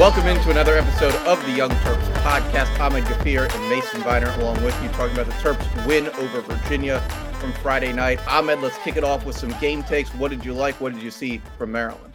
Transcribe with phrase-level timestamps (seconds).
[0.00, 2.80] Welcome into another episode of the Young Terps podcast.
[2.80, 7.00] Ahmed Gafir and Mason Viner along with you talking about the Terps win over Virginia
[7.34, 8.18] from Friday night.
[8.26, 10.08] Ahmed, let's kick it off with some game takes.
[10.14, 10.80] What did you like?
[10.80, 12.09] What did you see from Maryland?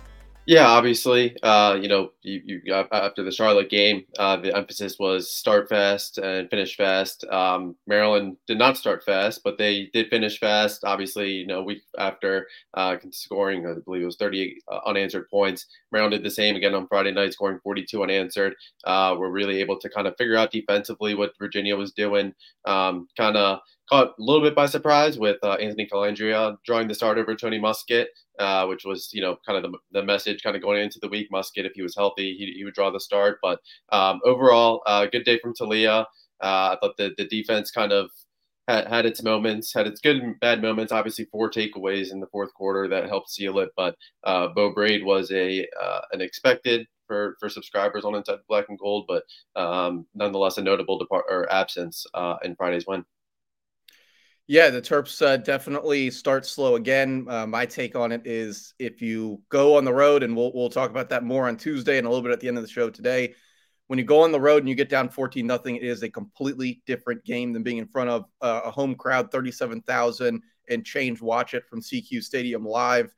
[0.47, 5.33] Yeah, obviously, uh, you know, you, you after the Charlotte game, uh, the emphasis was
[5.33, 7.25] start fast and finish fast.
[7.31, 10.83] Um, Maryland did not start fast, but they did finish fast.
[10.83, 15.65] Obviously, you know, week after uh, scoring, I believe it was 38 uh, unanswered points.
[15.91, 18.53] Maryland did the same again on Friday night, scoring 42 unanswered.
[18.83, 22.35] Uh, we're really able to kind of figure out defensively what Virginia was doing.
[22.65, 26.95] Um, kind of caught a little bit by surprise with uh, Anthony Colandrea drawing the
[26.95, 28.05] start over Tony Muskett
[28.39, 31.09] uh, which was you know kind of the, the message kind of going into the
[31.09, 31.27] week.
[31.31, 33.39] Muskett, if he was healthy, he, he would draw the start.
[33.41, 33.59] But
[33.91, 36.05] um, overall, uh, good day from Taulia.
[36.41, 38.09] Uh, I thought the, the defense kind of
[38.67, 40.91] had, had its moments, had its good and bad moments.
[40.91, 43.69] Obviously, four takeaways in the fourth quarter that helped seal it.
[43.75, 48.65] But uh, Beau Brade was a uh, an expected for, for subscribers on Inside Black
[48.69, 49.23] and Gold, but
[49.59, 53.05] um, nonetheless a notable depart or absence uh, in Friday's win.
[54.47, 57.25] Yeah, the Terps uh, definitely start slow again.
[57.27, 60.69] Uh, my take on it is if you go on the road, and we'll we'll
[60.69, 62.69] talk about that more on Tuesday and a little bit at the end of the
[62.69, 63.33] show today.
[63.87, 66.09] When you go on the road and you get down 14 nothing, it is a
[66.09, 71.21] completely different game than being in front of uh, a home crowd, 37,000 and change.
[71.21, 73.13] Watch it from SECU Stadium live.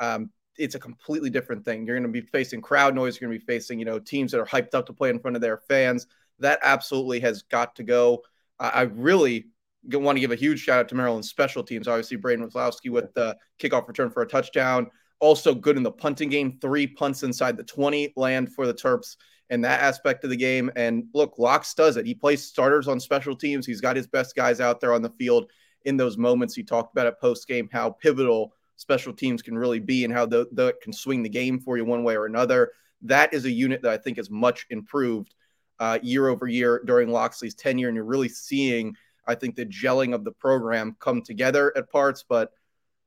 [0.00, 1.86] Um, it's a completely different thing.
[1.86, 3.20] You're going to be facing crowd noise.
[3.20, 5.18] You're going to be facing, you know, teams that are hyped up to play in
[5.20, 6.06] front of their fans.
[6.40, 8.22] That absolutely has got to go.
[8.60, 9.46] I really
[9.90, 11.88] want to give a huge shout out to Maryland's special teams.
[11.88, 14.88] Obviously, Braden Wazlowski with the kickoff return for a touchdown.
[15.20, 16.58] Also good in the punting game.
[16.60, 19.16] Three punts inside the 20 land for the Terps
[19.50, 20.70] in that aspect of the game.
[20.76, 22.06] And look, Locks does it.
[22.06, 23.66] He plays starters on special teams.
[23.66, 25.50] He's got his best guys out there on the field
[25.84, 26.54] in those moments.
[26.54, 30.26] He talked about it post game how pivotal special teams can really be and how
[30.26, 32.72] that can swing the game for you one way or another.
[33.02, 35.34] That is a unit that I think is much improved
[35.78, 37.88] uh, year over year during Locksley's tenure.
[37.88, 38.96] And you're really seeing–
[39.26, 42.52] I think the gelling of the program come together at parts, but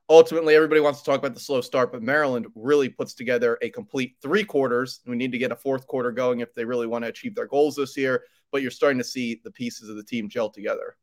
[0.09, 3.69] ultimately everybody wants to talk about the slow start, but Maryland really puts together a
[3.69, 5.01] complete three quarters.
[5.05, 7.47] We need to get a fourth quarter going if they really want to achieve their
[7.47, 10.97] goals this year, but you're starting to see the pieces of the team gel together.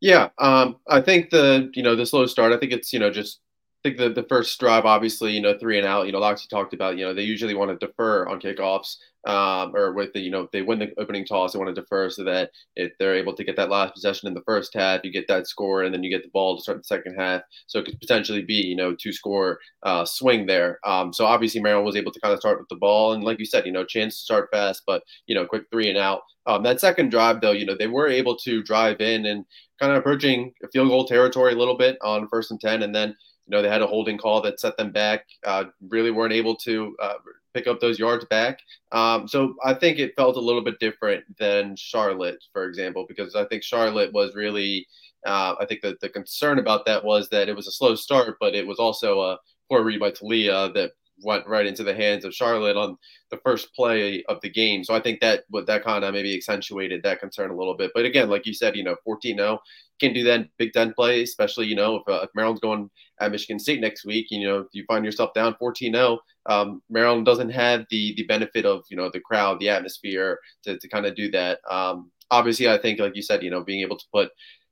[0.00, 2.52] Yeah, um, I think the you know the slow start.
[2.52, 3.40] I think it's you know just
[3.82, 6.48] I think the, the first drive, obviously, you know, three and out, you know, Locksley
[6.50, 8.96] talked about, you know, they usually want to defer on kickoffs
[9.26, 11.80] um, or with the, you know, if they win the opening toss, they want to
[11.80, 15.00] defer so that if they're able to get that last possession in the first half,
[15.02, 17.40] you get that score and then you get the ball to start the second half.
[17.68, 20.78] So it could potentially be, you know, two score uh, swing there.
[20.84, 23.14] Um, so obviously Maryland was able to kind of start with the ball.
[23.14, 25.88] And like you said, you know, chance to start fast, but, you know, quick three
[25.88, 26.20] and out.
[26.46, 29.46] Um, that second drive, though, you know, they were able to drive in and
[29.78, 32.82] kind of approaching field goal territory a little bit on first and 10.
[32.82, 33.14] And then,
[33.50, 35.26] you know, they had a holding call that set them back.
[35.44, 37.14] Uh, really weren't able to uh,
[37.52, 38.60] pick up those yards back.
[38.92, 43.34] Um, so I think it felt a little bit different than Charlotte, for example, because
[43.34, 44.86] I think Charlotte was really.
[45.26, 48.36] Uh, I think that the concern about that was that it was a slow start,
[48.40, 52.24] but it was also a poor read by Taulia that went right into the hands
[52.24, 52.96] of Charlotte on
[53.30, 54.82] the first play of the game.
[54.82, 57.90] So I think that what that kind of maybe accentuated that concern a little bit.
[57.94, 59.58] But again, like you said, you know, 14-0
[60.00, 63.30] can do that Big Ten play, especially you know if, uh, if, Maryland's going at
[63.30, 64.26] Michigan State next week.
[64.30, 68.64] You know, if you find yourself down 14-0, um, Maryland doesn't have the the benefit
[68.64, 71.60] of you know the crowd, the atmosphere to to kind of do that.
[71.70, 74.30] Um, obviously, I think like you said, you know, being able to put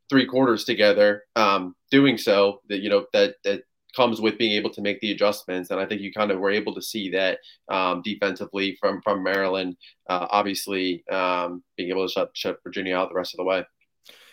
[0.09, 3.63] three quarters together, um, doing so that you know that that
[3.97, 5.71] comes with being able to make the adjustments.
[5.71, 7.39] And I think you kind of were able to see that
[7.69, 9.77] um, defensively from from Maryland.
[10.09, 13.65] Uh, obviously, um, being able to shut, shut Virginia out the rest of the way.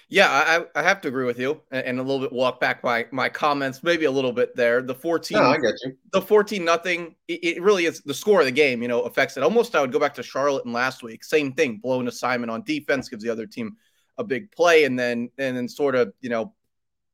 [0.07, 3.07] Yeah, I, I have to agree with you, and, a little bit walk back my
[3.11, 4.83] my comments, maybe a little bit there.
[4.83, 5.97] The fourteen, no, I get you.
[6.11, 7.15] The fourteen nothing.
[7.27, 8.83] It, really is the score of the game.
[8.83, 9.43] You know, affects it.
[9.43, 11.23] Almost, I would go back to Charlotte and last week.
[11.23, 11.77] Same thing.
[11.77, 13.77] Blown assignment on defense gives the other team
[14.17, 16.53] a big play, and then and then sort of you know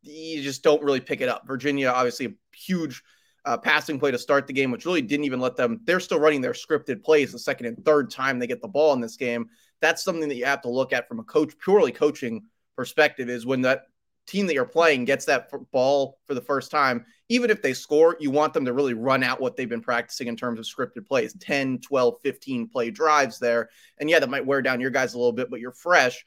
[0.01, 1.47] you just don't really pick it up.
[1.47, 3.03] Virginia, obviously, a huge
[3.45, 5.79] uh, passing play to start the game, which really didn't even let them.
[5.85, 8.93] They're still running their scripted plays the second and third time they get the ball
[8.93, 9.47] in this game.
[9.79, 12.43] That's something that you have to look at from a coach, purely coaching
[12.75, 13.83] perspective, is when that
[14.27, 18.17] team that you're playing gets that ball for the first time, even if they score,
[18.19, 21.05] you want them to really run out what they've been practicing in terms of scripted
[21.07, 23.69] plays 10, 12, 15 play drives there.
[23.99, 26.23] And yeah, that might wear down your guys a little bit, but you're fresh.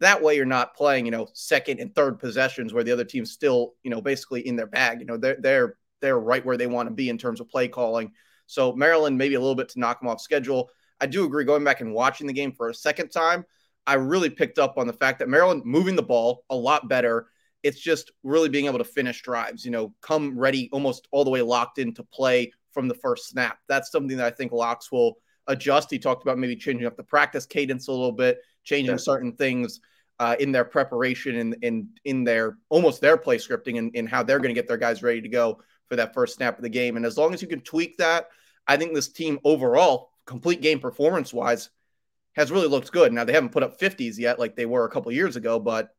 [0.00, 3.30] That way, you're not playing, you know, second and third possessions where the other team's
[3.30, 5.00] still, you know, basically in their bag.
[5.00, 7.68] You know, they're they're they're right where they want to be in terms of play
[7.68, 8.12] calling.
[8.46, 10.68] So Maryland maybe a little bit to knock them off schedule.
[11.00, 11.44] I do agree.
[11.44, 13.44] Going back and watching the game for a second time,
[13.86, 17.28] I really picked up on the fact that Maryland moving the ball a lot better.
[17.62, 19.64] It's just really being able to finish drives.
[19.64, 23.58] You know, come ready, almost all the way locked into play from the first snap.
[23.68, 25.90] That's something that I think Locks will adjust.
[25.90, 28.98] He talked about maybe changing up the practice cadence a little bit, changing yeah.
[28.98, 29.80] certain things
[30.18, 34.06] uh, in their preparation and in, in, in their almost their play scripting and, in
[34.06, 36.62] how they're going to get their guys ready to go for that first snap of
[36.62, 36.96] the game.
[36.96, 38.28] And as long as you can tweak that,
[38.66, 41.70] I think this team overall, complete game performance wise,
[42.34, 43.12] has really looked good.
[43.12, 45.94] Now they haven't put up 50s yet like they were a couple years ago, but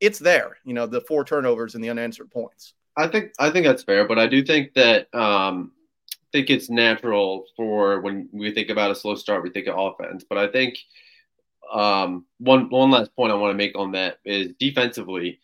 [0.00, 0.56] it's there.
[0.64, 2.74] You know, the four turnovers and the unanswered points.
[2.96, 5.72] I think I think that's fair, but I do think that um,
[6.12, 9.78] I think it's natural for when we think about a slow start, we think of
[9.78, 10.24] offense.
[10.28, 10.76] But I think
[11.72, 15.40] um, one one last point I want to make on that is defensively.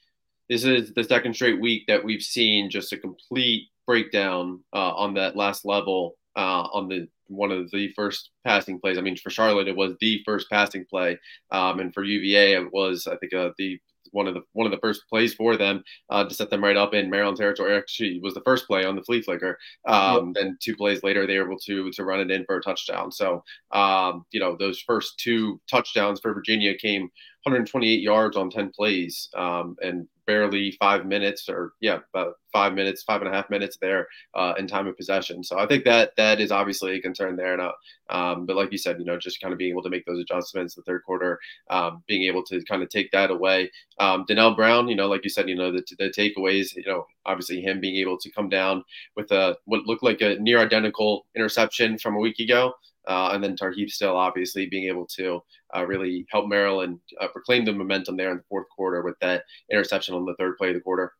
[0.48, 5.14] This is the second straight week that we've seen just a complete breakdown uh, on
[5.14, 8.98] that last level uh, on the one of the first passing plays.
[8.98, 11.18] I mean, for Charlotte, it was the first passing play,
[11.50, 13.80] um, and for UVA, it was I think uh, the
[14.12, 16.76] one of the one of the first plays for them uh, to set them right
[16.76, 17.76] up in Maryland territory.
[17.76, 19.58] Actually, was the first play on the flea flicker.
[19.86, 20.44] Um, yep.
[20.44, 23.10] Then two plays later, they were able to to run it in for a touchdown.
[23.12, 23.42] So
[23.72, 27.02] um, you know those first two touchdowns for Virginia came
[27.42, 33.02] 128 yards on 10 plays, um, and barely five minutes or yeah, about five minutes,
[33.02, 35.44] five and a half minutes there uh, in time of possession.
[35.44, 37.56] So I think that that is obviously a concern there.
[37.56, 37.74] Now,
[38.08, 40.20] um, but like you said, you know, just kind of being able to make those
[40.20, 41.38] adjustments the third quarter,
[41.70, 43.70] um, being able to kind of take that away.
[43.98, 44.24] Um,
[44.56, 47.80] Brown, you know, like you said, you know, the, the takeaways, you know, obviously him
[47.80, 48.84] being able to come down
[49.16, 52.72] with a what looked like a near identical interception from a week ago.
[53.06, 55.40] Uh, and then Tarheeb Still obviously being able to
[55.76, 59.44] uh, really help Maryland uh, proclaim the momentum there in the fourth quarter with that
[59.70, 61.12] interception on the third play of the quarter.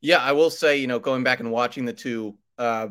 [0.00, 2.88] Yeah, I will say, you know, going back and watching the two uh,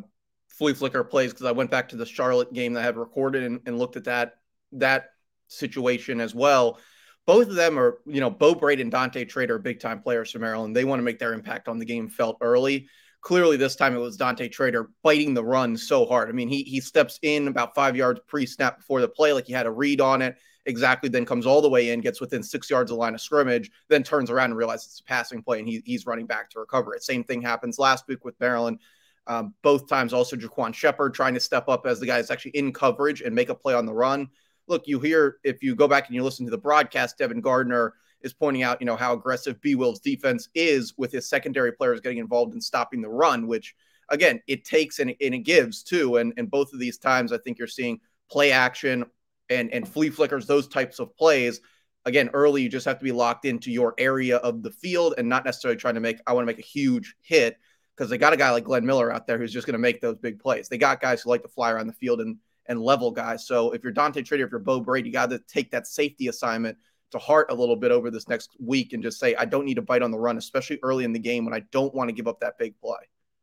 [0.47, 3.43] flea flicker plays because I went back to the Charlotte game that I had recorded
[3.43, 4.35] and, and looked at that
[4.73, 5.09] that
[5.47, 6.79] situation as well.
[7.27, 10.31] Both of them are, you know, Beau Brade and Dante Trader are big time players
[10.31, 10.75] for Maryland.
[10.75, 12.87] They want to make their impact on the game felt early
[13.21, 16.29] clearly this time it was Dante Trader biting the run so hard.
[16.29, 19.53] I mean, he he steps in about five yards pre-snap before the play, like he
[19.53, 22.69] had a read on it exactly, then comes all the way in, gets within six
[22.69, 25.67] yards of line of scrimmage, then turns around and realizes it's a passing play and
[25.67, 27.03] he, he's running back to recover it.
[27.03, 28.79] Same thing happens last week with Maryland.
[29.27, 32.51] Um, both times also Jaquan Sheppard trying to step up as the guy that's actually
[32.51, 34.29] in coverage and make a play on the run.
[34.67, 37.93] Look, you hear if you go back and you listen to the broadcast, Devin Gardner
[38.23, 42.01] is pointing out, you know, how aggressive B Will's defense is with his secondary players
[42.01, 43.75] getting involved in stopping the run, which
[44.09, 46.17] again, it takes and, and it gives too.
[46.17, 49.05] And, and both of these times, I think you're seeing play action
[49.49, 51.61] and, and flea flickers, those types of plays.
[52.05, 55.29] Again, early, you just have to be locked into your area of the field and
[55.29, 57.57] not necessarily trying to make, I want to make a huge hit
[57.95, 60.01] because they got a guy like Glenn Miller out there who's just going to make
[60.01, 60.67] those big plays.
[60.67, 63.45] They got guys who like to fly around the field and, and level guys.
[63.45, 66.27] So if you're Dante Trader, if you're Beau Brade, you got to take that safety
[66.27, 66.77] assignment
[67.11, 69.75] to heart a little bit over this next week and just say, I don't need
[69.75, 72.13] to bite on the run, especially early in the game when I don't want to
[72.13, 72.99] give up that big play.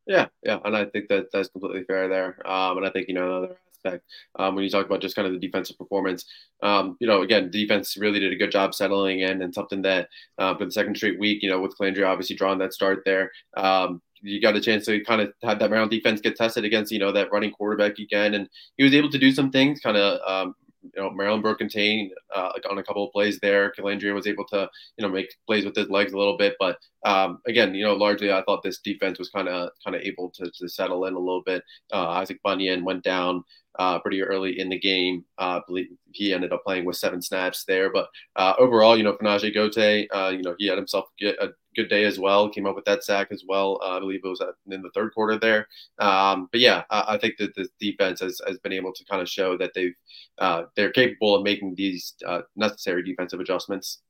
[0.06, 2.46] Yeah, yeah, and I think that that's completely fair there.
[2.48, 4.04] Um, and I think you know another aspect
[4.38, 6.24] um, when you talk about just kind of the defensive performance.
[6.62, 10.08] Um, you know, again, defense really did a good job settling in, and something that
[10.38, 13.30] uh, for the second straight week, you know, with Colandrea obviously drawing that start there.
[13.56, 16.90] Um, you got a chance to kind of have that Maryland defense get tested against,
[16.90, 18.34] you know, that running quarterback again.
[18.34, 21.58] And he was able to do some things, kind of um, you know, Maryland broke
[21.58, 23.72] contain uh, on a couple of plays there.
[23.78, 26.78] Colandrea was able to, you know, make plays with his legs a little bit, but
[27.04, 30.30] um, again, you know, largely I thought this defense was kind of kind of able
[30.30, 31.62] to, to settle in a little bit.
[31.92, 33.44] Uh, Isaac Bunyan went down
[33.78, 35.24] uh, pretty early in the game.
[35.38, 39.04] Uh, I believe he ended up playing with seven snaps there, but uh, overall, you
[39.04, 42.48] know, Fa'Najae Gotay, uh, you know, he had himself get a good day as well.
[42.48, 43.78] Came up with that sack as well.
[43.82, 45.68] Uh, I believe it was in the third quarter there.
[45.98, 49.22] Um, but yeah, I, I, think that the defense has, has been able to kind
[49.22, 49.94] of show that they've
[50.38, 54.00] uh, they're capable of making these uh, necessary defensive adjustments.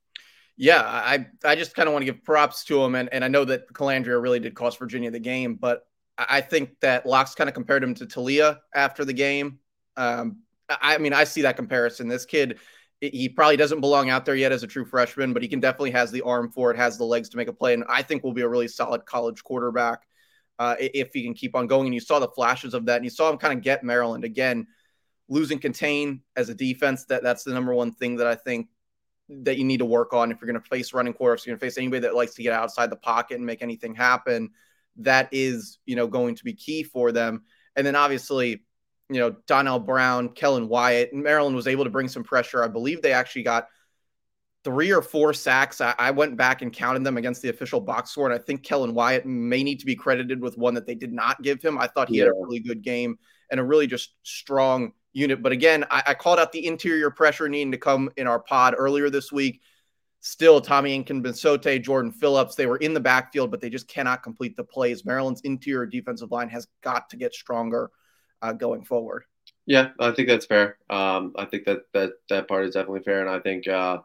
[0.57, 3.27] Yeah, I I just kind of want to give props to him, and, and I
[3.27, 5.85] know that Colandrea really did cost Virginia the game, but
[6.17, 9.59] I think that Locks kind of compared him to Taulia after the game.
[9.95, 12.07] Um, I mean, I see that comparison.
[12.07, 12.59] This kid
[13.01, 15.91] he probably doesn't belong out there yet as a true freshman, but he can definitely
[15.91, 18.23] has the arm for it, has the legs to make a play, and I think
[18.23, 20.03] will be a really solid college quarterback
[20.59, 21.87] uh, if he can keep on going.
[21.87, 24.25] And you saw the flashes of that, and you saw him kind of get Maryland
[24.25, 24.67] again,
[25.29, 27.05] losing contain as a defense.
[27.05, 28.67] That that's the number one thing that I think
[29.29, 31.59] that you need to work on if you're going to face running quarterbacks, you're going
[31.59, 34.49] to face anybody that likes to get outside the pocket and make anything happen.
[34.97, 37.43] That is, you know, going to be key for them.
[37.75, 38.63] And then obviously
[39.09, 41.13] you know, Donnell Brown, Kellen Wyatt.
[41.13, 42.63] And Maryland was able to bring some pressure.
[42.63, 43.67] I believe they actually got
[44.63, 45.81] three or four sacks.
[45.81, 48.63] I, I, went back and counted them against the official box score, and I think
[48.63, 51.77] Kellen Wyatt may need to be credited with one that they did not give him.
[51.77, 52.25] I thought he yeah.
[52.25, 53.17] had a really good game
[53.49, 55.41] and a really just strong unit.
[55.41, 58.75] But again, I, I, called out the interior pressure needing to come in our pod
[58.77, 59.61] earlier this week.
[60.19, 64.57] Still, Tommy Akinmbensotey, Jordan Phillips, they were in the backfield, but they just cannot complete
[64.57, 65.05] the plays.
[65.05, 67.89] Maryland's interior defensive line has got to get stronger
[68.41, 69.23] uh, going forward.
[69.65, 70.77] Yeah, I think that's fair.
[70.89, 73.67] Um, I think that that that part is definitely fair, and I think.
[73.67, 73.99] Uh,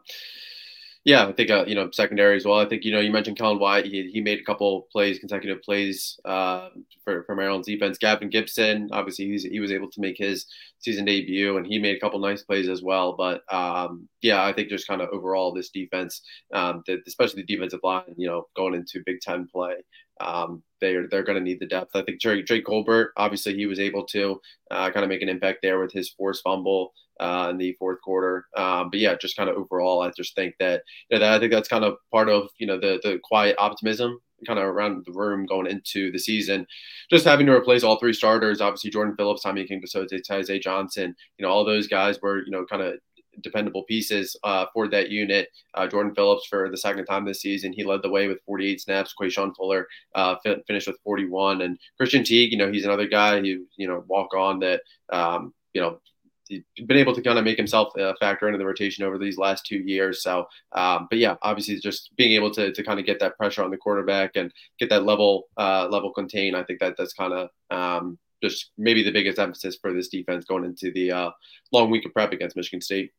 [1.05, 2.59] yeah, I think uh, you know secondary as well.
[2.59, 3.85] I think you know you mentioned Kellen Wyatt.
[3.85, 6.69] He, he made a couple plays, consecutive plays uh,
[7.03, 7.99] for for Maryland's defense.
[7.99, 10.47] Gavin Gibson, obviously he's, he was able to make his
[10.79, 13.15] season debut, and he made a couple nice plays as well.
[13.15, 16.21] But um, yeah, I think just kind of overall this defense,
[16.55, 19.75] um, the, especially the defensive line, you know, going into Big Ten play,
[20.21, 21.95] um, they're they're going to need the depth.
[21.95, 24.39] I think Drake, Drake Colbert, obviously, he was able to
[24.71, 28.01] uh, kind of make an impact there with his forced fumble uh, in the fourth
[28.01, 28.45] quarter.
[28.57, 31.39] Um, but yeah, just kind of overall, I just think that you know that I
[31.39, 35.03] think that's kind of part of you know the the quiet optimism kind of around
[35.05, 36.65] the room going into the season.
[37.09, 41.45] Just having to replace all three starters, obviously Jordan Phillips, Tommy King, Tyzay Johnson, you
[41.45, 42.95] know, all those guys were, you know, kind of
[43.41, 45.49] dependable pieces uh, for that unit.
[45.73, 48.81] Uh, Jordan Phillips for the second time this season, he led the way with 48
[48.81, 49.13] snaps.
[49.19, 50.35] Quashon Fuller uh,
[50.67, 54.33] finished with 41, and Christian Teague, you know, he's another guy who you know walk
[54.33, 55.99] on that um, you know
[56.47, 59.37] he's been able to kind of make himself a factor into the rotation over these
[59.37, 60.21] last two years.
[60.21, 63.63] So, um, but yeah, obviously just being able to, to kind of get that pressure
[63.63, 66.55] on the quarterback and get that level uh, level contain.
[66.55, 70.45] I think that that's kind of um, just maybe the biggest emphasis for this defense
[70.45, 71.31] going into the uh,
[71.71, 73.11] long week of prep against Michigan State.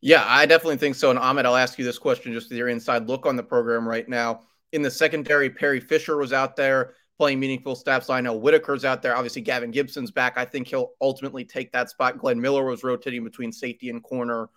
[0.00, 1.10] Yeah, I definitely think so.
[1.10, 3.86] And Ahmed, I'll ask you this question just with your inside look on the program
[3.86, 4.42] right now.
[4.72, 8.08] In the secondary, Perry Fisher was out there playing meaningful snaps.
[8.08, 9.16] I know Whitaker's out there.
[9.16, 10.34] Obviously, Gavin Gibson's back.
[10.36, 12.18] I think he'll ultimately take that spot.
[12.18, 14.48] Glenn Miller was rotating between safety and corner.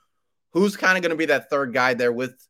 [0.54, 2.48] Who's kind of going to be that third guy there with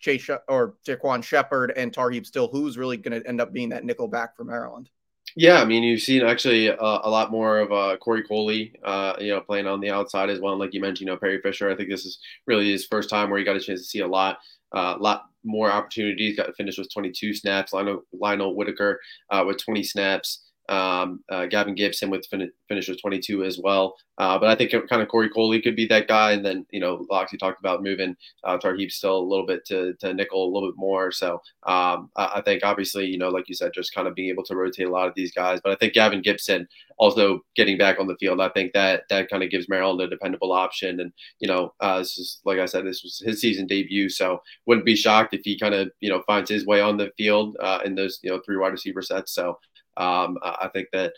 [0.00, 2.48] Chase or Jaquan Sheppard and Tarheeb Still?
[2.48, 4.90] Who's really going to end up being that nickel back for Maryland?
[5.36, 9.14] Yeah, I mean, you've seen actually a, a lot more of uh, Corey Coley, uh,
[9.18, 10.52] you know, playing on the outside as well.
[10.52, 11.70] And like you mentioned, you know, Perry Fisher.
[11.70, 14.00] I think this is really his first time where he got a chance to see
[14.00, 14.38] a lot,
[14.74, 16.36] a uh, lot more opportunities.
[16.36, 17.72] Got to finish with 22 snaps.
[17.72, 20.51] Lionel, Lionel Whitaker uh, with 20 snaps.
[20.68, 23.96] Um, uh, Gavin Gibson with fin- finish with 22 as well.
[24.18, 26.32] Uh, but I think kind of Corey Coley could be that guy.
[26.32, 28.14] And then, you know, Locksley talked about moving
[28.44, 31.10] uh, Tarheeb Still a little bit to, to nickel a little bit more.
[31.10, 31.34] So
[31.66, 34.44] um, I, I, think obviously, you know, like you said, just kind of being able
[34.44, 35.60] to rotate a lot of these guys.
[35.62, 39.28] But I think Gavin Gibson also getting back on the field, I think that that
[39.28, 41.00] kind of gives Maryland a dependable option.
[41.00, 44.08] And, you know, uh, this is, like I said, this was his season debut.
[44.08, 47.10] So wouldn't be shocked if he kind of, you know, finds his way on the
[47.16, 49.32] field uh, in those, you know, three wide receiver sets.
[49.32, 49.58] So
[49.96, 51.12] um, I think that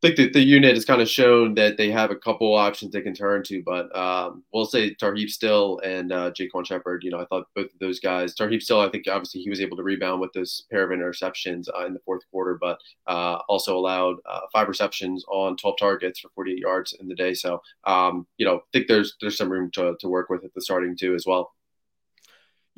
[0.00, 2.92] I think that the unit has kind of shown that they have a couple options
[2.92, 7.02] they can turn to, but um, we'll say Tarheeb Still and uh, Jaquan Sheppard.
[7.02, 8.36] You know, I thought both of those guys.
[8.36, 11.66] Tarheeb Still, I think obviously he was able to rebound with this pair of interceptions
[11.76, 12.78] uh, in the fourth quarter, but
[13.08, 17.34] uh, also allowed uh, five receptions on 12 targets for 48 yards in the day.
[17.34, 20.54] So, um, you know, I think there's there's some room to, to work with at
[20.54, 21.50] the starting too as well.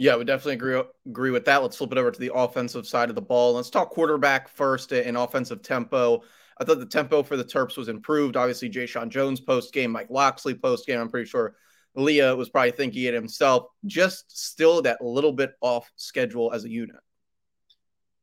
[0.01, 1.61] Yeah, we definitely agree agree with that.
[1.61, 3.53] Let's flip it over to the offensive side of the ball.
[3.53, 6.23] Let's talk quarterback first in offensive tempo.
[6.59, 8.35] I thought the tempo for the Terps was improved.
[8.35, 10.99] Obviously, Jeshaun Jones post game, Mike Locksley post game.
[10.99, 11.55] I'm pretty sure
[11.95, 13.67] Leah was probably thinking it himself.
[13.85, 16.97] Just still that little bit off schedule as a unit.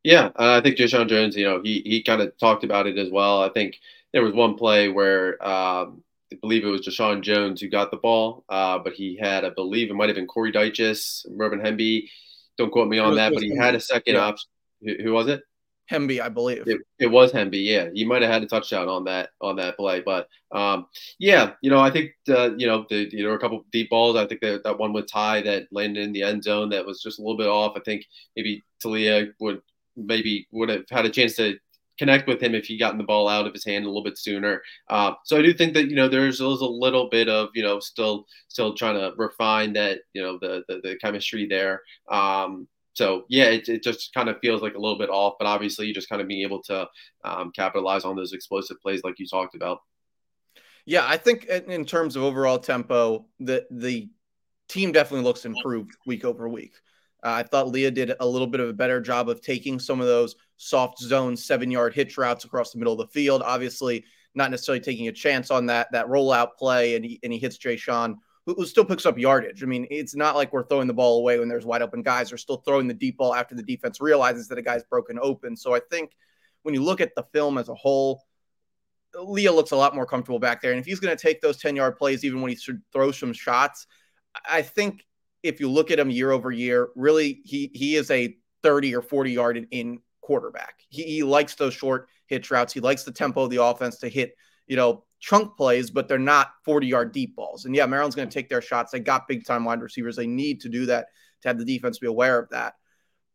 [0.02, 2.98] Yeah, uh, I think Jeshaun Jones, you know, he he kind of talked about it
[2.98, 3.44] as well.
[3.44, 3.78] I think
[4.14, 7.98] there was one play where um, I believe it was Jeshaun Jones who got the
[7.98, 12.10] ball, uh, but he had, I believe it might have been Corey Dyches, Mervin Hemby.
[12.58, 13.64] Don't quote me on that, but he Hemby.
[13.64, 14.22] had a second yeah.
[14.22, 14.50] option.
[14.82, 15.42] Who, who, was it?
[15.90, 16.68] Hemby, I believe.
[16.68, 17.64] It, it, was Hemby.
[17.64, 21.54] Yeah, he might have had a touchdown on that on that play, but um, yeah,
[21.62, 24.18] you know, I think uh, you know the, you know a couple deep balls.
[24.18, 27.02] I think that that one with Tai that landed in the end zone that was
[27.02, 27.78] just a little bit off.
[27.78, 28.06] I think
[28.36, 29.62] maybe Taulia would
[29.96, 31.58] maybe would have had a chance to
[31.98, 34.18] connect with him if he gotten the ball out of his hand a little bit
[34.18, 34.62] sooner.
[34.90, 37.64] Uh, so I do think that you know there's, there's a little bit of you
[37.64, 41.82] know still still trying to refine that you know the the, the chemistry there.
[42.10, 45.46] Um, so yeah, it, it just kind of feels like a little bit off, but
[45.46, 46.88] obviously you just kind of being able to
[47.24, 49.82] um, capitalize on those explosive plays like you talked about.
[50.86, 54.10] Yeah, I think in terms of overall tempo, the the
[54.68, 56.74] team definitely looks improved week over week.
[57.24, 60.00] Uh, I thought Leah did a little bit of a better job of taking some
[60.00, 63.42] of those soft zone seven yard hitch routes across the middle of the field.
[63.44, 64.04] Obviously,
[64.36, 67.58] not necessarily taking a chance on that that rollout play, and he and he hits
[67.58, 69.64] Jeshaun, who, who still picks up yardage.
[69.64, 72.30] I mean, it's not like we're throwing the ball away when there's wide open guys.
[72.30, 75.56] They're still throwing the deep ball after the defense realizes that a guy's broken open.
[75.56, 76.12] So I think
[76.64, 78.24] when you look at the film as a whole,
[79.16, 80.72] Leah looks a lot more comfortable back there.
[80.72, 82.58] And if he's going to take those 10 yard plays, even when he
[82.92, 83.88] throws some shots,
[84.48, 85.06] I think
[85.44, 89.02] if you look at him year over year, really he he is a 30 or
[89.02, 90.82] 40 yard in quarterback.
[90.90, 92.74] He, he likes those short hitch routes.
[92.74, 94.36] He likes the tempo of the offense to hit,
[94.68, 97.64] you know, chunk plays, but they're not 40 yard deep balls.
[97.64, 98.92] And yeah, Maryland's going to take their shots.
[98.92, 100.18] They got big time wide receivers.
[100.18, 101.08] They need to do that
[101.42, 102.74] to have the defense be aware of that.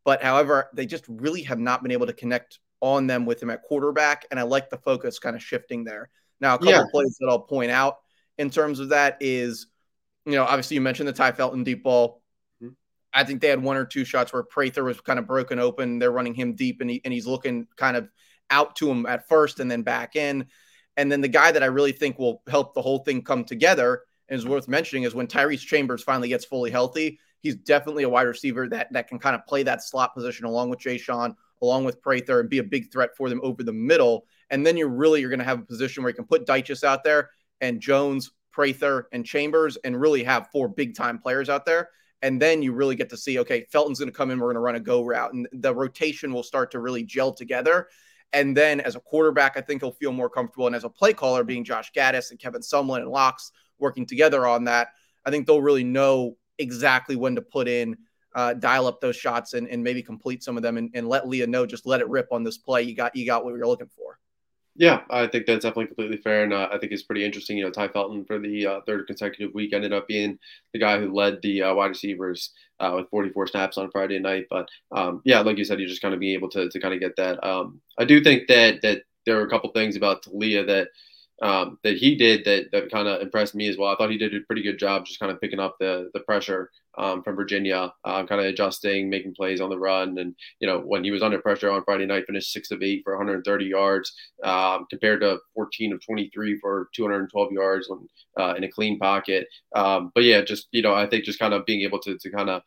[0.05, 3.49] But however, they just really have not been able to connect on them with him
[3.49, 4.27] at quarterback.
[4.29, 6.09] And I like the focus kind of shifting there.
[6.39, 6.83] Now, a couple yeah.
[6.91, 7.97] plays that I'll point out
[8.37, 9.67] in terms of that is,
[10.25, 12.21] you know, obviously you mentioned the Tai Felton deep ball.
[13.13, 15.99] I think they had one or two shots where Prather was kind of broken open.
[15.99, 18.09] They're running him deep and, he, and he's looking kind of
[18.49, 20.47] out to him at first and then back in.
[20.97, 24.03] And then the guy that I really think will help the whole thing come together
[24.29, 27.19] and is worth mentioning is when Tyrese Chambers finally gets fully healthy.
[27.39, 30.69] He's definitely a wide receiver that that can kind of play that slot position along
[30.69, 34.25] with Jeshaun, along with Prather, and be a big threat for them over the middle.
[34.49, 36.83] And then you're really you're going to have a position where you can put Dyches
[36.83, 41.65] out there and Jones, Prather, and Chambers, and really have four big time players out
[41.65, 41.89] there.
[42.23, 44.39] And then you really get to see, okay, Felton's going to come in.
[44.39, 47.33] We're going to run a go route, and the rotation will start to really gel
[47.33, 47.89] together.
[48.31, 50.65] And then as a quarterback, I think he'll feel more comfortable.
[50.65, 54.47] And as a play caller, being Josh Gattis and Kevin Sumlin and Locks working together
[54.47, 54.87] on that,
[55.25, 57.97] I think they'll really know exactly when to put in,
[58.33, 61.27] uh, dial up those shots and, and maybe complete some of them and, and let
[61.27, 62.81] Leah know, just let it rip on this play.
[62.81, 64.17] You got you got what you're looking for.
[64.75, 67.57] Yeah, I think that's definitely completely fair, and uh, I think it's pretty interesting.
[67.57, 70.39] You know, Tai Felton for the uh, third consecutive week ended up being
[70.73, 74.47] the guy who led the uh, wide receivers uh, with 44 snaps on Friday night.
[74.49, 76.93] But um, yeah, like you said, you just kind of be able to to kind
[76.93, 77.43] of get that.
[77.47, 80.87] Um, I do think that that there are a couple things about Taulia that
[81.41, 83.89] um, that he did that that kind of impressed me as well.
[83.91, 86.21] I thought he did a pretty good job just kind of picking up the the
[86.21, 90.17] pressure um, from Virginia, uh, kind of adjusting, making plays on the run.
[90.17, 93.01] And, you know, when he was under pressure on Friday night, finished six of eight
[93.03, 94.13] for 130 yards
[94.43, 98.07] um, compared to 14 of 23 for 212 yards when,
[98.39, 99.47] uh, in a clean pocket.
[99.75, 102.31] Um, but yeah, just, you know, I think just kind of being able to, to
[102.31, 102.61] kind of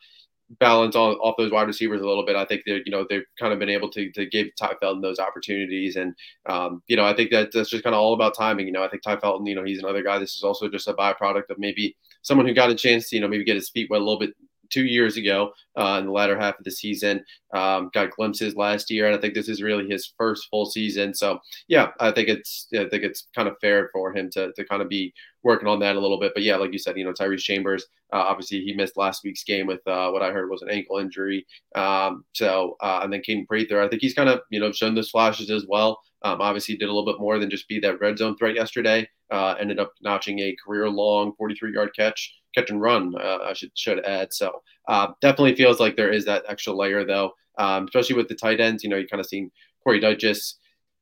[0.61, 2.37] balance on, off those wide receivers a little bit.
[2.37, 5.01] I think that you know they've kind of been able to, to give Tai Felton
[5.01, 6.15] those opportunities, and
[6.47, 8.67] um, you know I think that that's just kind of all about timing.
[8.67, 10.19] You know I think Tai Felton, you know he's another guy.
[10.19, 13.23] This is also just a byproduct of maybe someone who got a chance to, you
[13.23, 14.35] know, maybe get his feet wet a little bit
[14.71, 17.25] two years ago uh, in the latter half of the season.
[17.55, 21.15] Um, got glimpses last year, and I think this is really his first full season.
[21.15, 24.65] So yeah, I think it's I think it's kind of fair for him to to
[24.65, 26.33] kind of be working on that a little bit.
[26.35, 29.45] But yeah, like you said, you know, Tyrese Chambers, uh, obviously he missed last week's
[29.45, 31.47] game with uh, what I heard was an ankle injury.
[31.75, 34.95] Um, so uh, and then Kaden Prather, I think he's kind of you know shown
[34.95, 36.01] those flashes as well.
[36.23, 39.09] Um, obviously, did a little bit more than just be that red zone threat yesterday.
[39.31, 43.15] Uh, ended up notching a career long 43 yard catch, catch and run.
[43.21, 44.33] Uh, I should should add.
[44.33, 48.35] So uh, definitely feels like there is that extra layer though, um, especially with the
[48.35, 48.83] tight ends.
[48.83, 49.51] You know, you kind of seen
[49.83, 50.55] Corey Dyches.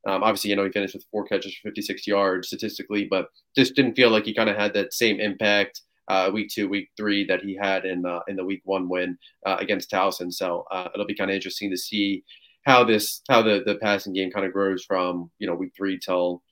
[0.06, 3.74] Um, obviously, you know, he finished with four catches for 56 yards statistically, but just
[3.74, 7.24] didn't feel like he kind of had that same impact uh, week two, week three
[7.24, 10.32] that he had in uh, in the week one win uh, against Towson.
[10.32, 12.24] So uh, it'll be kind of interesting to see
[12.64, 15.98] how this how the the passing game kind of grows from you know week three
[15.98, 16.42] till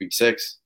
[0.00, 0.58] week six.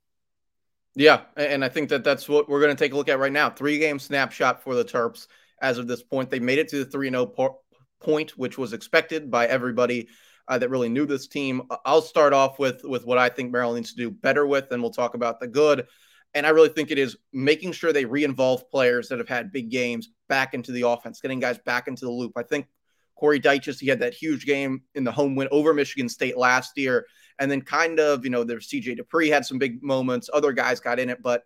[0.94, 3.32] Yeah, and I think that that's what we're going to take a look at right
[3.32, 3.48] now.
[3.48, 5.26] Three game snapshot for the Terps
[5.62, 6.28] as of this point.
[6.28, 7.60] They made it to the three and zero oh
[8.00, 10.08] point, which was expected by everybody
[10.48, 11.62] uh, that really knew this team.
[11.86, 14.82] I'll start off with with what I think Maryland needs to do better with, and
[14.82, 15.86] we'll talk about the good.
[16.34, 19.70] And I really think it is making sure they re-involve players that have had big
[19.70, 22.32] games back into the offense, getting guys back into the loop.
[22.36, 22.66] I think
[23.22, 26.76] Corey Dyches, he had that huge game in the home win over Michigan State last
[26.76, 27.06] year.
[27.38, 30.28] And then kind of, you know, there's CJ Dippre had some big moments.
[30.34, 31.44] Other guys got in it, but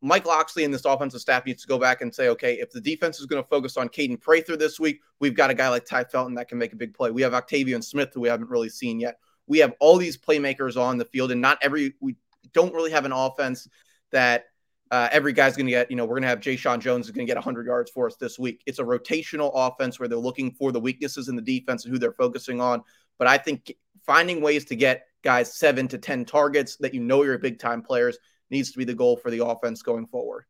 [0.00, 2.80] Mike Locksley and this offensive staff needs to go back and say, okay, if the
[2.80, 5.84] defense is going to focus on Kaden Prather this week, we've got a guy like
[5.84, 7.12] Tai Felton that can make a big play.
[7.12, 9.20] We have Octavian Smith, who we haven't really seen yet.
[9.46, 12.16] We have all these playmakers on the field, and not every we
[12.52, 13.68] don't really have an offense
[14.10, 14.46] that
[14.90, 17.12] uh, every guy's going to get, you know, we're going to have Jeshaun Jones is
[17.12, 18.62] going to get 100 yards for us this week.
[18.66, 21.98] It's a rotational offense where they're looking for the weaknesses in the defense and who
[21.98, 22.82] they're focusing on.
[23.18, 27.24] But I think finding ways to get guys seven to 10 targets that you know
[27.24, 28.18] you're big time players
[28.50, 30.44] needs to be the goal for the offense going forward.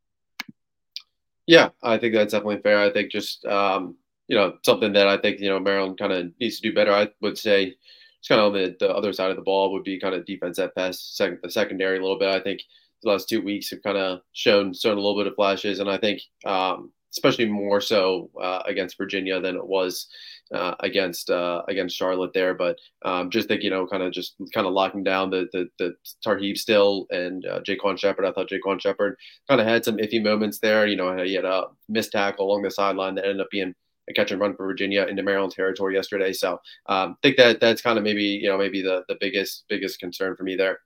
[1.46, 2.78] Yeah, I think that's definitely fair.
[2.80, 3.96] I think just, um,
[4.28, 6.92] you know, something that I think, you know, Maryland kind of needs to do better.
[6.92, 7.76] I would say
[8.18, 10.26] it's kind of on the, the other side of the ball would be kind of
[10.26, 12.28] defense at best, second, the secondary a little bit.
[12.28, 12.60] I think
[13.02, 15.90] the last two weeks have kind of shown shown a little bit of flashes, and
[15.90, 20.06] I think um, especially more so uh, against Virginia than it was
[20.52, 22.54] uh, against uh, against Charlotte there.
[22.54, 25.68] But um, just think, you know, kind of just kind of locking down the the,
[25.78, 28.26] the Tarheeb Still and uh, Jaquan Sheppard.
[28.26, 29.16] I thought Jaquan Sheppard
[29.48, 30.86] kind of had some iffy moments there.
[30.86, 33.74] You know, he had a missed tackle along the sideline that ended up being
[34.08, 36.32] a catch and run for Virginia into Maryland territory yesterday.
[36.32, 39.64] So um, I think that that's kind of maybe you know maybe the the biggest
[39.68, 40.80] biggest concern for me there.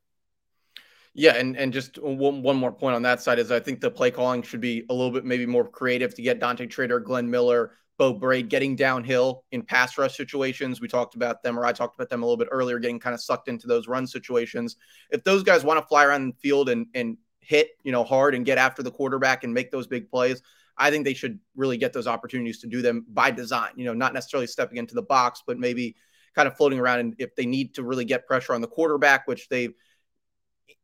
[1.15, 3.91] Yeah, and and just one, one more point on that side is I think the
[3.91, 7.29] play calling should be a little bit maybe more creative to get Dante Trader, Glenn
[7.29, 10.81] Miller, Beau Brade getting downhill in pass rush situations.
[10.81, 13.15] We talked about them, or I talked about them a little bit earlier, getting kind
[13.15, 14.77] of sucked into those run situations.
[15.11, 18.37] If those guys want to fly around the field and and hit, you know, hard
[18.37, 20.41] and get after the quarterback and make those big plays,
[20.79, 23.73] I think they should really get those opportunities to do them by design.
[23.75, 25.97] You know, not necessarily stepping into the box, but maybe
[26.37, 27.01] kind of floating around.
[27.01, 29.75] And if they need to really get pressure on the quarterback, which they've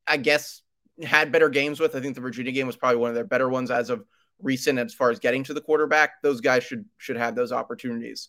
[0.07, 0.63] I guess,
[1.03, 1.95] had better games with.
[1.95, 4.05] I think the Virginia game was probably one of their better ones as of
[4.41, 6.23] recent as far as getting to the quarterback.
[6.23, 8.29] Those guys should should have those opportunities.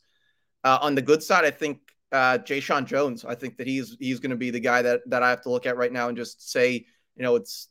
[0.63, 1.79] Uh, on the good side, I think
[2.11, 3.25] uh, Jeshaun Jones.
[3.25, 5.49] I think that he's he's going to be the guy that that I have to
[5.49, 7.69] look at right now and just say, you know, it's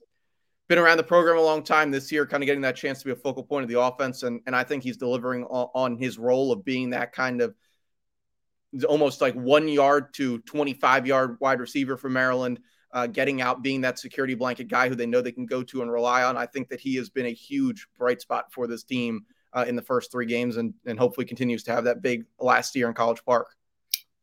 [0.68, 3.04] been around the program a long time this year, kind of getting that chance to
[3.04, 5.96] be a focal point of the offense, and and I think he's delivering on, on
[5.96, 7.54] his role of being that kind of
[8.88, 12.60] almost like one yard to 25 yard wide receiver for Maryland,
[12.96, 15.82] uh, getting out, being that security blanket guy who they know they can go to
[15.82, 16.34] and rely on.
[16.34, 19.76] I think that he has been a huge bright spot for this team uh, in
[19.76, 22.94] the first three games and, and hopefully continues to have that big last year in
[22.94, 23.48] College Park.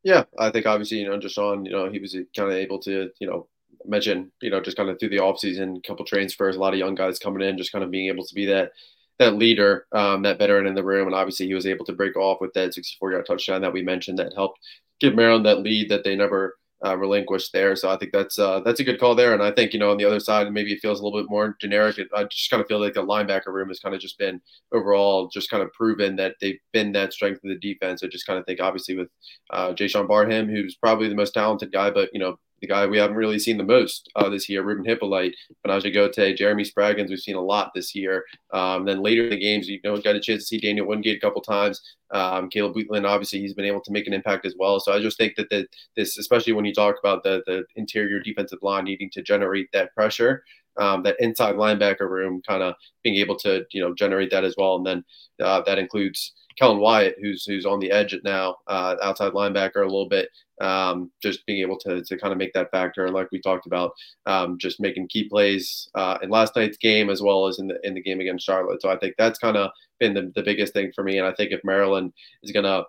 [0.01, 3.11] Yeah, I think obviously, you know, Jeshaun, you know, he was kind of able to,
[3.19, 3.47] you know,
[3.85, 6.79] mention, you know, just kind of through the offseason, a couple transfers, a lot of
[6.79, 8.71] young guys coming in, just kind of being able to be that
[9.19, 12.17] that leader, um, that veteran in the room, and obviously he was able to break
[12.17, 14.59] off with that 64-yard touchdown that we mentioned that helped
[14.99, 17.75] give Maryland that lead that they never uh, relinquished there.
[17.75, 19.33] So I think that's uh, that's a good call there.
[19.33, 21.29] And I think you know on the other side, maybe it feels a little bit
[21.29, 21.97] more generic.
[22.15, 24.41] I just kind of feel like the linebacker room has kind of just been
[24.73, 28.03] overall just kind of proven that they've been that strength of the defense.
[28.03, 29.09] I just kind of think obviously with
[29.51, 32.97] uh, Jaishawn Barham, who's probably the most talented guy, but you know the guy we
[32.97, 35.33] haven't really seen the most uh, this year, Ruben Hyppolite,
[35.67, 38.23] Fa'Najae Gotay, Jeremy Spraggins, we've seen a lot this year.
[38.53, 41.17] Um, then later in the games, you know, got a chance to see Daniel Wingate
[41.17, 41.81] a couple times.
[42.11, 44.79] Um, Caleb Wheatland, obviously, he's been able to make an impact as well.
[44.79, 48.21] So I just think that the, this, especially when you talk about the, the interior
[48.21, 50.45] defensive line needing to generate that pressure,
[50.77, 54.55] um, that inside linebacker room kind of being able to, you know, generate that as
[54.57, 54.77] well.
[54.77, 55.03] And then
[55.43, 59.85] uh, that includes Kellen Wyatt, who's who's on the edge now, uh, outside linebacker a
[59.85, 60.29] little bit,
[60.61, 63.05] um, just being able to, to kind of make that factor.
[63.05, 63.91] And like we talked about,
[64.25, 67.79] um, just making key plays uh, in last night's game as well as in the
[67.83, 68.81] in the game against Charlotte.
[68.81, 71.17] So I think that's kind of been the, the biggest thing for me.
[71.17, 72.13] And I think if Maryland
[72.43, 72.83] is going to,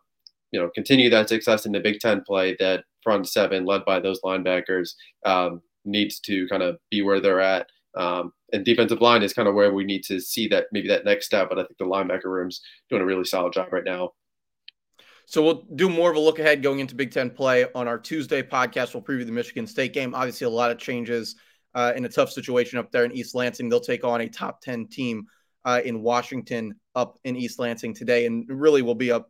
[0.53, 4.01] you know, continue that success in the Big Ten play, that front seven led by
[4.01, 4.95] those linebackers
[5.27, 7.67] um, needs to kind of be where they're at.
[7.97, 11.05] Um, and defensive line is kind of where we need to see that maybe that
[11.05, 11.49] next step.
[11.49, 14.11] But I think the linebacker room's doing a really solid job right now.
[15.27, 17.99] So we'll do more of a look ahead going into Big Ten play on our
[17.99, 18.95] Tuesday podcast.
[18.95, 20.15] We'll preview the Michigan State game.
[20.15, 21.37] Obviously, a lot of changes
[21.75, 23.69] uh, in a tough situation up there in East Lansing.
[23.69, 25.27] They'll take on a top 10 team
[25.65, 29.25] uh, in Washington up in East Lansing today, and really will be a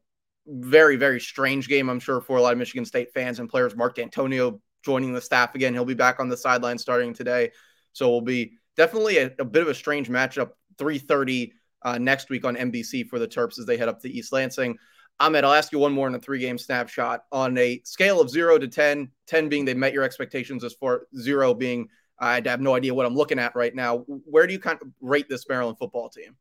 [0.47, 3.77] very, very strange game, I'm sure, for a lot of Michigan State fans and players.
[3.77, 5.73] Mark Dantonio joining the staff again.
[5.73, 7.53] He'll be back on the sideline starting today.
[7.93, 10.51] So we'll be definitely a, a bit of a strange matchup.
[10.79, 14.33] 3:30 uh, next week on NBC for the Terps as they head up to East
[14.33, 14.77] Lansing.
[15.21, 18.59] Ahmed, I'll ask you one more in a three-game snapshot on a scale of zero
[18.59, 22.75] to 10, 10 being they met your expectations as far zero being I have no
[22.75, 23.99] idea what I'm looking at right now.
[24.07, 26.37] Where do you kind of rate this Maryland football team?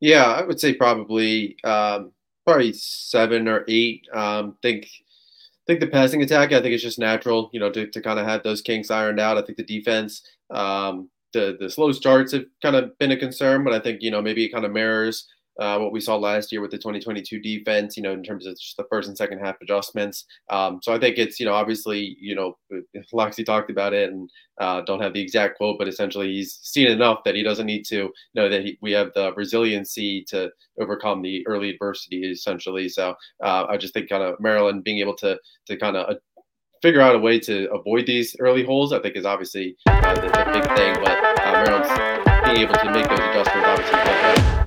[0.00, 2.12] Yeah, I would say probably um,
[2.44, 4.06] probably seven or eight.
[4.12, 4.88] Um, think
[5.66, 6.52] think the passing attack.
[6.52, 9.18] I think it's just natural, you know, to, to kind of have those kinks ironed
[9.18, 9.38] out.
[9.38, 13.64] I think the defense um, the the slow starts have kind of been a concern,
[13.64, 15.26] but I think you know maybe it kind of mirrors
[15.58, 17.96] uh, what we saw last year with the 2022 defense.
[17.96, 20.24] You know, in terms of just the first and second half adjustments.
[20.50, 22.56] Um, so I think it's you know obviously you know
[23.12, 26.86] Locksley talked about it and uh, don't have the exact quote, but essentially he's seen
[26.86, 31.22] enough that he doesn't need to know that he, we have the resiliency to overcome
[31.22, 32.88] the early adversity essentially.
[32.88, 36.16] So uh, I just think kind of Maryland being able to to kind of
[36.82, 40.22] figure out a way to avoid these early holes, I think is obviously uh, the,
[40.22, 40.94] the, big thing.
[41.02, 44.57] But uh, Maryland's being able to make those adjustments, obviously.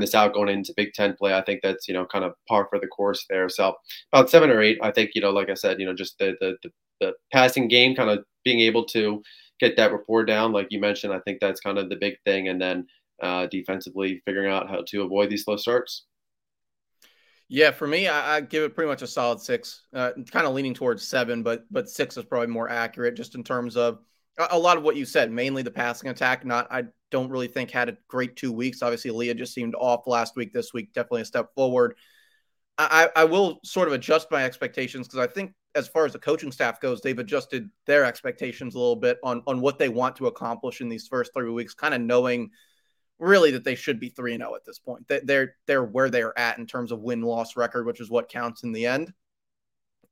[0.00, 2.66] This out going into Big Ten play, I think that's you know kind of par
[2.70, 3.48] for the course there.
[3.48, 3.74] So
[4.12, 6.36] about seven or eight, I think you know, like I said, you know, just the
[6.40, 9.22] the the, the passing game, kind of being able to
[9.60, 12.48] get that rapport down, like you mentioned, I think that's kind of the big thing,
[12.48, 12.86] and then
[13.22, 16.06] uh, defensively figuring out how to avoid these slow starts.
[17.48, 19.84] Yeah, for me, I, I, give it pretty much a solid six.
[19.92, 23.42] Uh, kind of leaning towards seven, but but six is probably more accurate, just in
[23.42, 24.00] terms of
[24.38, 25.30] a, lot of what you said.
[25.30, 26.44] Mainly the passing attack.
[26.44, 28.82] Not, I don't really think had a great two weeks.
[28.82, 30.52] Obviously, Leah just seemed off last week.
[30.52, 31.94] This week, definitely a step forward.
[32.80, 36.18] I, I will sort of adjust my expectations because I think as far as the
[36.20, 40.14] coaching staff goes, they've adjusted their expectations a little bit on on what they want
[40.16, 42.50] to accomplish in these first three weeks, kind of knowing
[43.18, 45.08] really that they should be 3 and 0 at this point.
[45.08, 48.28] That They're they're where they're at in terms of win loss record, which is what
[48.28, 49.12] counts in the end.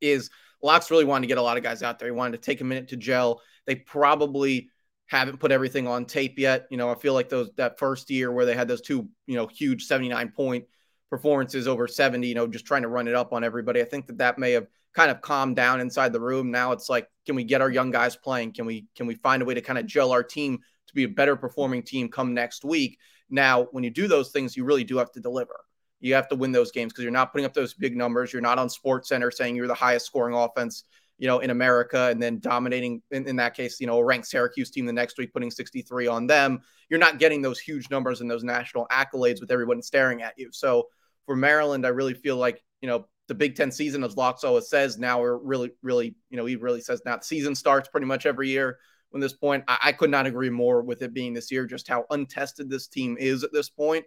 [0.01, 0.29] Is
[0.61, 2.07] Locks really wanted to get a lot of guys out there.
[2.07, 3.41] He wanted to take a minute to gel.
[3.67, 4.69] They probably
[5.05, 6.67] haven't put everything on tape yet.
[6.71, 9.35] You know, I feel like those that first year where they had those two, you
[9.35, 10.65] know, huge 79 point
[11.09, 13.81] performances over 70, you know, just trying to run it up on everybody.
[13.81, 16.49] I think that that may have kind of calmed down inside the room.
[16.49, 18.53] Now it's like, can we get our young guys playing?
[18.53, 21.03] Can we can we find a way to kind of gel our team to be
[21.03, 22.97] a better performing team come next week.
[23.29, 25.55] Now, when you do those things, you really do have to deliver.
[25.99, 28.31] You have to win those games because you're not putting up those big numbers.
[28.31, 30.83] You're not on Sports Center saying you're the highest scoring offense,
[31.17, 34.27] you know, in America, and then dominating in, in that case, you know, a ranked
[34.27, 36.61] Syracuse team the next week, putting 63 on them.
[36.89, 40.49] You're not getting those huge numbers and those national accolades with everyone staring at you.
[40.51, 40.87] So
[41.25, 44.69] for Maryland, I really feel like you know the Big Ten season, as Locks always
[44.69, 48.07] says, now we're really, really, you know, he really says now the season starts pretty
[48.07, 49.63] much every year When this point.
[49.67, 52.87] I, I could not agree more with it being this year, just how untested this
[52.87, 54.05] team is at this point.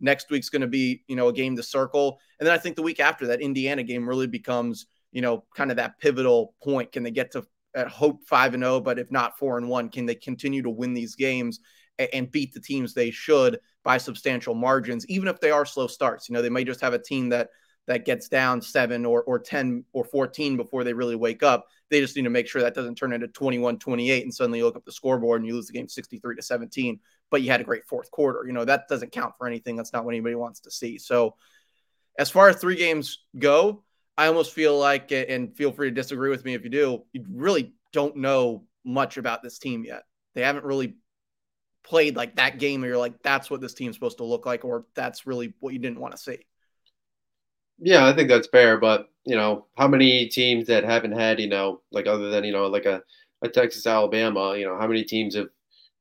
[0.00, 2.20] Next week's going to be, you know, a game to circle.
[2.38, 5.70] And then I think the week after that Indiana game really becomes, you know, kind
[5.70, 6.92] of that pivotal point.
[6.92, 9.88] Can they get to at hope 5 and 0, but if not 4 and 1,
[9.90, 11.60] can they continue to win these games
[11.98, 15.86] and, and beat the teams they should by substantial margins even if they are slow
[15.86, 16.28] starts.
[16.28, 17.50] You know, they may just have a team that
[17.86, 21.66] that gets down 7 or or 10 or 14 before they really wake up.
[21.88, 24.64] They just need to make sure that doesn't turn into 21 28 and suddenly you
[24.64, 27.60] look up the scoreboard and you lose the game 63 to 17, but you had
[27.60, 28.44] a great fourth quarter.
[28.46, 29.76] You know, that doesn't count for anything.
[29.76, 30.98] That's not what anybody wants to see.
[30.98, 31.36] So,
[32.18, 33.84] as far as three games go,
[34.18, 37.24] I almost feel like, and feel free to disagree with me if you do, you
[37.30, 40.02] really don't know much about this team yet.
[40.34, 40.96] They haven't really
[41.84, 44.64] played like that game where you're like, that's what this team's supposed to look like,
[44.64, 46.38] or that's really what you didn't want to see.
[47.78, 48.78] Yeah, I think that's fair.
[48.78, 52.52] But you know, how many teams that haven't had, you know, like other than you
[52.52, 53.00] know, like a,
[53.42, 55.48] a Texas, Alabama, you know, how many teams have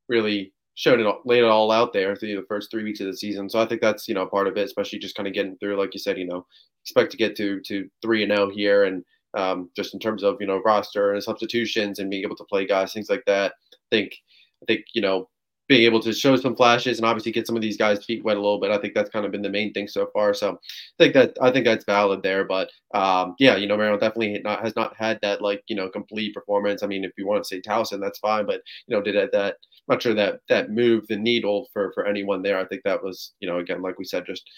[0.10, 3.18] really shown it, laid it all out there through the first three weeks of the
[3.18, 3.50] season?
[3.50, 5.78] So I think that's you know part of it, especially just kind of getting through,
[5.78, 6.46] like you said, you know,
[6.84, 9.04] expect to get to to three and zero oh here, and
[9.36, 12.66] um, just in terms of you know roster and substitutions and being able to play
[12.66, 13.54] guys, things like that.
[13.74, 14.14] I think
[14.62, 15.28] I think you know
[15.68, 18.38] being able to show some flashes and obviously get some of these guys' feet wet
[18.38, 18.72] a little bit.
[18.72, 20.34] I think that's kind of been the main thing so far.
[20.34, 20.58] So I
[20.98, 22.46] think that I think that's valid there.
[22.46, 25.90] But um, yeah, you know, Maryland definitely not, has not had that like you know
[25.90, 26.84] complete performance.
[26.84, 28.46] I mean, if you want to say Towson, that's fine.
[28.46, 32.06] But you know, did that that not sure that that moved the needle for for
[32.06, 32.60] anyone there.
[32.60, 34.50] I think that was you know again like we said just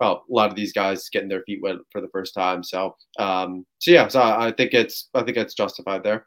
[0.00, 2.62] well, a lot of these guys getting their feet wet for the first time.
[2.62, 6.26] So um, so yeah, so I, I think it's I think it's justified there.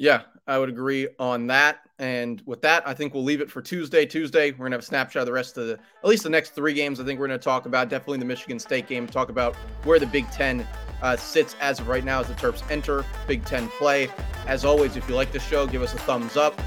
[0.00, 1.80] Yeah, I would agree on that.
[1.98, 4.06] And with that, I think we'll leave it for Tuesday.
[4.06, 6.30] Tuesday, we're going to have a snapshot of the rest of the, at least the
[6.30, 7.00] next three games.
[7.00, 9.98] I think we're going to talk about definitely the Michigan State game, talk about where
[9.98, 10.66] the Big Ten
[11.02, 14.08] uh, sits as of right now as the Terps enter Big Ten play.
[14.46, 16.58] As always, if you like the show, give us a thumbs up.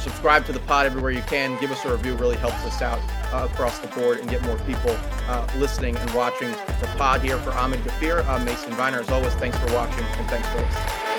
[0.00, 1.60] Subscribe to the pod everywhere you can.
[1.60, 2.98] Give us a review, really helps us out
[3.32, 4.96] uh, across the board and get more people
[5.28, 7.38] uh, listening and watching the pod here.
[7.38, 8.98] For Ahmed Gafir, I'm Mason Viner.
[8.98, 11.09] As always, thanks for watching and thanks for listening.